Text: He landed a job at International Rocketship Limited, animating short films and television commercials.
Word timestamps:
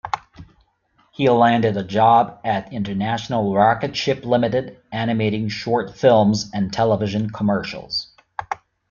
He 1.11 1.29
landed 1.29 1.77
a 1.77 1.83
job 1.83 2.39
at 2.43 2.73
International 2.73 3.53
Rocketship 3.53 4.25
Limited, 4.25 4.79
animating 4.91 5.47
short 5.47 5.95
films 5.95 6.49
and 6.55 6.73
television 6.73 7.29
commercials. 7.29 8.07